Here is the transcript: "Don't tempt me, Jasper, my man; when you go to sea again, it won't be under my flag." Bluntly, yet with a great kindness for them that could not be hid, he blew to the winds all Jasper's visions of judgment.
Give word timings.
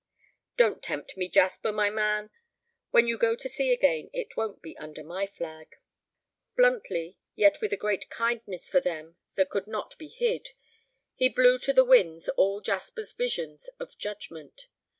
"Don't 0.57 0.81
tempt 0.81 1.15
me, 1.15 1.29
Jasper, 1.29 1.71
my 1.71 1.91
man; 1.91 2.31
when 2.89 3.05
you 3.05 3.19
go 3.19 3.35
to 3.35 3.47
sea 3.47 3.71
again, 3.71 4.09
it 4.13 4.35
won't 4.35 4.59
be 4.59 4.75
under 4.77 5.03
my 5.03 5.27
flag." 5.27 5.75
Bluntly, 6.57 7.19
yet 7.35 7.61
with 7.61 7.71
a 7.71 7.77
great 7.77 8.09
kindness 8.09 8.67
for 8.67 8.79
them 8.81 9.17
that 9.35 9.51
could 9.51 9.67
not 9.67 9.95
be 9.99 10.07
hid, 10.07 10.53
he 11.13 11.29
blew 11.29 11.59
to 11.59 11.71
the 11.71 11.85
winds 11.85 12.29
all 12.29 12.61
Jasper's 12.61 13.13
visions 13.13 13.67
of 13.79 13.95
judgment. 13.99 14.65